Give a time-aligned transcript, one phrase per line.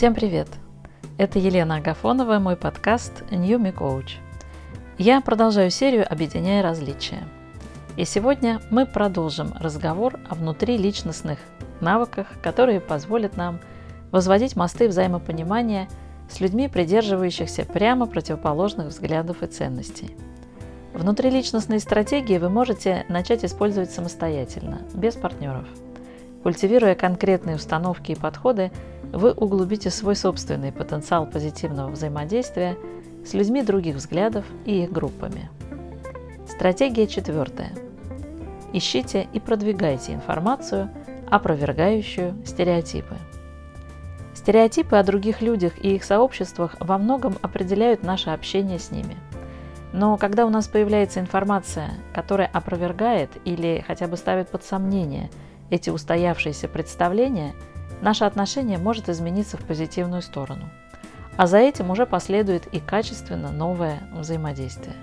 [0.00, 0.48] Всем привет!
[1.18, 4.12] Это Елена Агафонова, мой подкаст New Me Coach.
[4.96, 7.22] Я продолжаю серию «Объединяя различия».
[7.98, 11.38] И сегодня мы продолжим разговор о внутриличностных
[11.82, 13.60] навыках, которые позволят нам
[14.10, 15.86] возводить мосты взаимопонимания
[16.30, 20.16] с людьми, придерживающихся прямо противоположных взглядов и ценностей.
[20.94, 25.68] Внутриличностные стратегии вы можете начать использовать самостоятельно, без партнеров.
[26.42, 28.72] Культивируя конкретные установки и подходы,
[29.12, 32.78] вы углубите свой собственный потенциал позитивного взаимодействия
[33.26, 35.50] с людьми других взглядов и их группами.
[36.48, 37.72] Стратегия четвертая.
[38.72, 40.90] Ищите и продвигайте информацию,
[41.28, 43.16] опровергающую стереотипы.
[44.34, 49.16] Стереотипы о других людях и их сообществах во многом определяют наше общение с ними.
[49.92, 55.30] Но когда у нас появляется информация, которая опровергает или хотя бы ставит под сомнение
[55.70, 57.54] эти устоявшиеся представления–
[58.00, 60.68] наше отношение может измениться в позитивную сторону.
[61.36, 64.96] А за этим уже последует и качественно новое взаимодействие.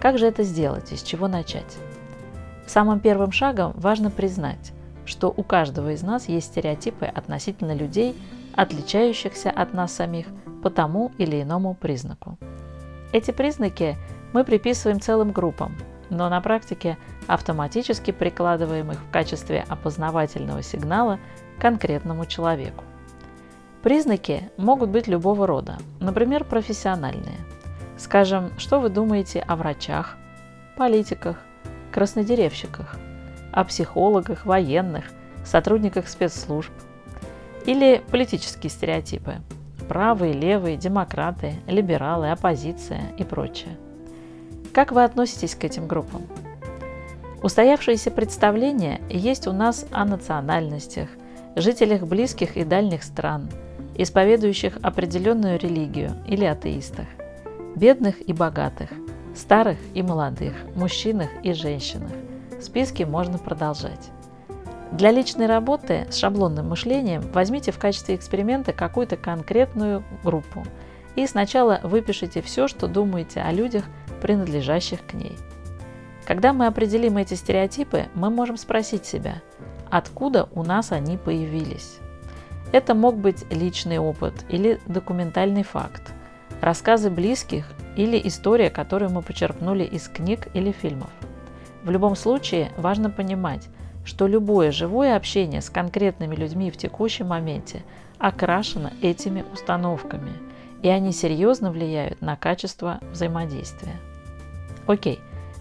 [0.00, 1.76] Как же это сделать и с чего начать?
[2.66, 4.72] Самым первым шагом важно признать,
[5.04, 8.14] что у каждого из нас есть стереотипы относительно людей,
[8.54, 10.26] отличающихся от нас самих
[10.62, 12.38] по тому или иному признаку.
[13.12, 13.96] Эти признаки
[14.32, 15.76] мы приписываем целым группам,
[16.10, 21.18] но на практике автоматически прикладываем их в качестве опознавательного сигнала
[21.58, 22.84] конкретному человеку.
[23.82, 27.38] Признаки могут быть любого рода, например, профессиональные.
[27.96, 30.16] Скажем, что вы думаете о врачах,
[30.76, 31.38] политиках,
[31.92, 32.96] краснодеревщиках,
[33.52, 35.04] о психологах, военных,
[35.44, 36.72] сотрудниках спецслужб.
[37.64, 39.36] Или политические стереотипы–
[39.88, 43.76] правые, левые, демократы, либералы, оппозиция и прочее.
[44.76, 46.26] Как вы относитесь к этим группам?
[47.42, 51.08] Устоявшиеся представления есть у нас о национальностях–
[51.56, 53.48] жителях близких и дальних стран,
[53.94, 57.06] исповедующих определенную религию или атеистах,
[57.74, 58.90] бедных и богатых,
[59.34, 62.12] старых и молодых, мужчинах и женщинах.
[62.60, 64.10] Списки можно продолжать.
[64.92, 70.64] Для личной работы с шаблонным мышлением возьмите в качестве эксперимента какую-то конкретную группу
[71.16, 73.84] и сначала выпишите все, что думаете о людях,
[74.22, 75.36] принадлежащих к ней.
[76.24, 79.42] Когда мы определим эти стереотипы, мы можем спросить себя–
[79.90, 81.98] откуда у нас они появились.
[82.72, 86.12] Это мог быть личный опыт или документальный факт,
[86.60, 91.10] рассказы близких или история, которую мы почерпнули из книг или фильмов.
[91.84, 93.68] В любом случае важно понимать,
[94.04, 97.82] что любое живое общение с конкретными людьми в текущем моменте
[98.18, 100.32] окрашено этими установками,
[100.82, 103.96] и они серьезно влияют на качество взаимодействия.
[104.86, 105.20] Окей,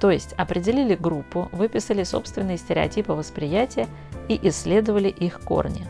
[0.00, 3.88] то есть определили группу, выписали собственные стереотипы восприятия
[4.28, 5.86] и исследовали их корни.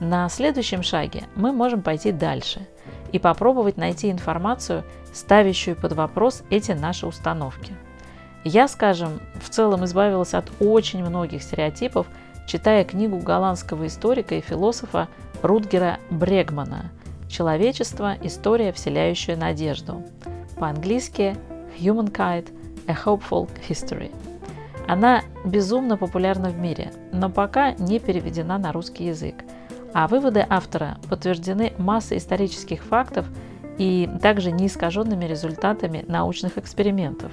[0.00, 2.66] На следующем шаге мы можем пойти дальше
[3.10, 7.74] и попробовать найти информацию, ставящую под вопрос эти наши установки.
[8.44, 12.06] Я, скажем, в целом избавилась от очень многих стереотипов,
[12.46, 15.08] читая книгу голландского историка и философа
[15.42, 16.90] Рутгера Брегмана
[17.28, 18.16] «Человечество.
[18.22, 20.02] История, вселяющая надежду».
[20.56, 21.36] По-английски
[21.78, 22.48] «Humankind.
[22.86, 24.10] A Hopeful History».
[24.88, 29.34] Она безумно популярна в мире, но пока не переведена на русский язык.
[29.92, 33.26] А выводы автора подтверждены массой исторических фактов
[33.76, 37.30] и также неискаженными результатами научных экспериментов.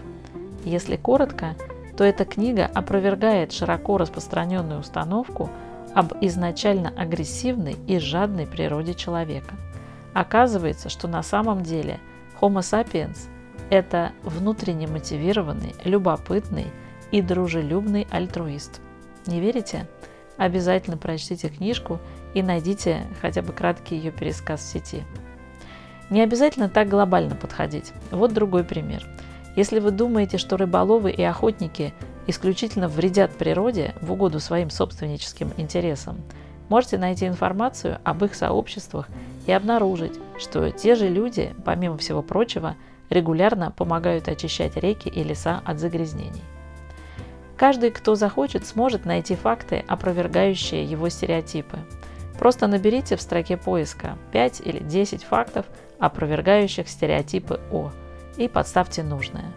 [0.65, 1.55] Если коротко,
[1.95, 5.49] то эта книга опровергает широко распространенную установку
[5.93, 9.55] об изначально агрессивной и жадной природе человека.
[10.15, 11.99] Оказывается, что на самом деле
[12.39, 13.27] Homo sapiens–
[13.69, 16.71] это внутренне мотивированный, любопытный,
[17.11, 18.79] и дружелюбный альтруист.
[19.27, 19.87] Не верите?
[20.37, 21.99] Обязательно прочтите книжку
[22.33, 25.03] и найдите хотя бы краткий ее пересказ в сети.
[26.09, 27.91] Не обязательно так глобально подходить.
[28.09, 29.05] Вот другой пример.
[29.57, 31.93] Если вы думаете, что рыболовы и охотники
[32.25, 36.21] исключительно вредят природе в угоду своим собственническим интересам,
[36.69, 39.09] можете найти информацию об их сообществах
[39.45, 42.75] и обнаружить, что те же люди, помимо всего прочего,
[43.09, 46.43] регулярно помогают очищать реки и леса от загрязнений.
[47.57, 51.77] Каждый, кто захочет, сможет найти факты, опровергающие его стереотипы.
[52.37, 55.65] Просто наберите в строке поиска 5 или 10 фактов,
[55.99, 57.91] опровергающих стереотипы О,
[58.37, 59.53] и подставьте нужное.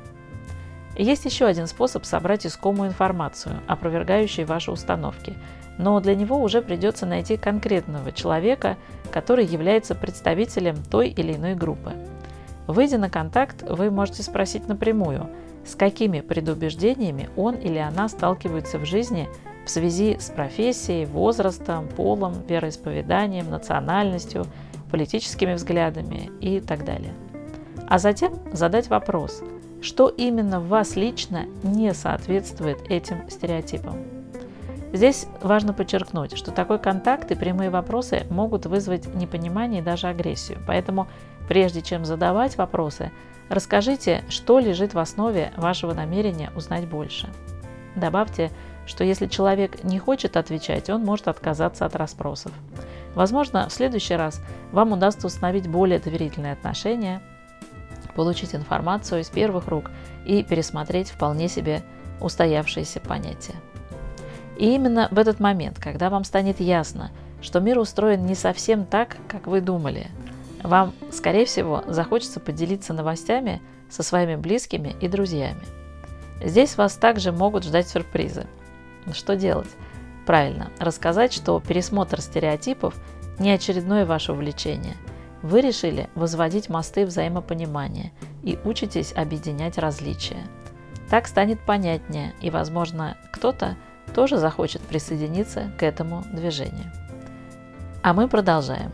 [0.97, 5.37] Есть еще один способ собрать искомую информацию, опровергающую ваши установки,
[5.79, 8.77] но для него уже придется найти конкретного человека,
[9.11, 11.93] который является представителем той или иной группы.
[12.67, 15.31] Выйдя на контакт, вы можете спросить напрямую–
[15.69, 19.29] с какими предубеждениями он или она сталкиваются в жизни
[19.67, 24.47] в связи с профессией, возрастом, полом, вероисповеданием, национальностью,
[24.91, 27.13] политическими взглядами и так далее.
[27.87, 29.43] А затем задать вопрос,
[29.83, 34.18] что именно в вас лично не соответствует этим стереотипам.
[34.93, 40.59] Здесь важно подчеркнуть, что такой контакт и прямые вопросы могут вызвать непонимание и даже агрессию.
[40.67, 41.09] Поэтому
[41.47, 43.13] прежде чем задавать вопросы,
[43.51, 47.29] расскажите, что лежит в основе вашего намерения узнать больше.
[47.97, 48.51] Добавьте,
[48.87, 52.53] что если человек не хочет отвечать, он может отказаться от расспросов.
[53.15, 54.41] Возможно, в следующий раз
[54.73, 57.21] вам удастся установить более доверительные отношения,
[58.15, 59.91] получить информацию из первых рук
[60.25, 61.83] и пересмотреть вполне себе
[62.21, 63.55] устоявшиеся понятия.
[64.59, 69.17] И именно в этот момент, когда вам станет ясно, что мир устроен не совсем так,
[69.29, 70.09] как вы думали,
[70.65, 75.63] вам, скорее всего, захочется поделиться новостями со своими близкими и друзьями.
[76.43, 78.47] Здесь вас также могут ждать сюрпризы.
[79.13, 79.71] Что делать?
[80.27, 82.95] Правильно, рассказать, что пересмотр стереотипов
[83.39, 84.97] не очередное ваше увлечение.
[85.43, 88.11] Вы решили возводить мосты взаимопонимания
[88.43, 90.45] и учитесь объединять различия.
[91.09, 93.77] Так станет понятнее, и, возможно, кто-то–
[94.15, 96.93] тоже захочет присоединиться к этому движению.
[98.03, 98.93] А мы продолжаем.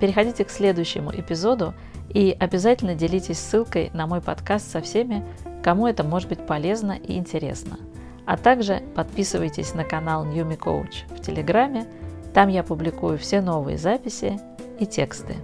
[0.00, 1.74] Переходите к следующему эпизоду
[2.10, 5.24] и обязательно делитесь ссылкой на мой подкаст со всеми,
[5.62, 7.78] кому это может быть полезно и интересно.
[8.26, 11.86] А также подписывайтесь на канал New Me Coach в Телеграме,
[12.34, 14.38] там я публикую все новые записи
[14.78, 15.36] и тексты.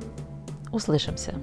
[0.72, 1.34] Услышимся!